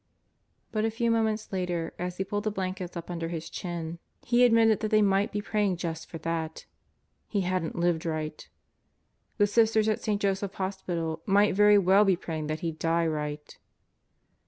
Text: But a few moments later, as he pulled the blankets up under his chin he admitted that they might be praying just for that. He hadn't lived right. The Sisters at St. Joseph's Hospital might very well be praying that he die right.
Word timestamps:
But 0.71 0.83
a 0.83 0.89
few 0.89 1.11
moments 1.11 1.53
later, 1.53 1.93
as 1.99 2.17
he 2.17 2.23
pulled 2.23 2.45
the 2.45 2.49
blankets 2.51 2.97
up 2.97 3.11
under 3.11 3.27
his 3.27 3.51
chin 3.51 3.99
he 4.23 4.43
admitted 4.43 4.79
that 4.79 4.89
they 4.89 5.03
might 5.03 5.31
be 5.31 5.43
praying 5.43 5.77
just 5.77 6.09
for 6.09 6.17
that. 6.17 6.65
He 7.27 7.41
hadn't 7.41 7.77
lived 7.77 8.03
right. 8.07 8.49
The 9.37 9.45
Sisters 9.45 9.87
at 9.87 10.01
St. 10.01 10.19
Joseph's 10.19 10.55
Hospital 10.57 11.21
might 11.27 11.53
very 11.53 11.77
well 11.77 12.03
be 12.03 12.15
praying 12.15 12.47
that 12.47 12.61
he 12.61 12.71
die 12.71 13.05
right. 13.05 13.55